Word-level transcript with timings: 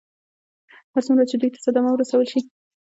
هر 0.93 1.01
څومره 1.07 1.23
چې 1.29 1.35
دوی 1.37 1.49
ته 1.53 1.59
صدمه 1.65 1.89
ورسول 1.91 2.23
شي. 2.31 2.39